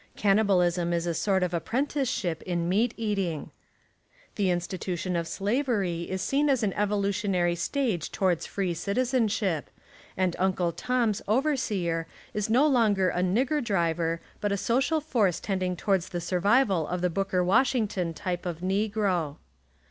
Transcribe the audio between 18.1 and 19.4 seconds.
type of negro.